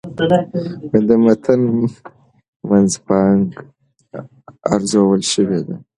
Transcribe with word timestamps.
د 1.05 1.09
متن 1.23 1.61
منځپانګه 2.69 3.61
ارزول 4.73 5.21
شوې 5.33 5.59
ده. 5.67 5.75